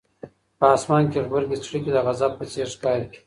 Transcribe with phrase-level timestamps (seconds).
[0.59, 3.05] په اسمان کې غبرګې څړیکې د غضب په څېر ښکاري.